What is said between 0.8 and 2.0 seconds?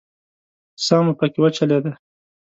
ساه مو پکې وچلېده.